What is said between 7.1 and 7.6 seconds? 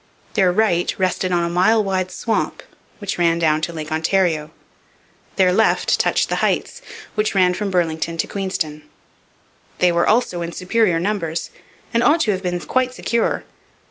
which ran